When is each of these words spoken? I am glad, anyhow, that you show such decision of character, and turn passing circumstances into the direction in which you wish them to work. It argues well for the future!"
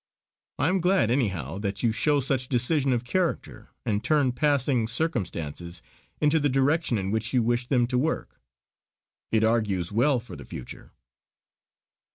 I 0.57 0.67
am 0.69 0.79
glad, 0.81 1.11
anyhow, 1.11 1.59
that 1.59 1.83
you 1.83 1.91
show 1.91 2.19
such 2.21 2.47
decision 2.49 2.91
of 2.91 3.03
character, 3.03 3.69
and 3.85 4.03
turn 4.03 4.31
passing 4.31 4.87
circumstances 4.87 5.83
into 6.19 6.39
the 6.39 6.49
direction 6.49 6.97
in 6.97 7.11
which 7.11 7.33
you 7.33 7.43
wish 7.43 7.67
them 7.67 7.85
to 7.85 7.99
work. 7.99 8.41
It 9.31 9.43
argues 9.43 9.91
well 9.91 10.19
for 10.19 10.35
the 10.35 10.43
future!" 10.43 10.93